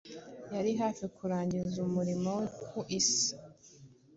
[0.53, 3.29] yari hafi kurangiza umurimo we ku isi.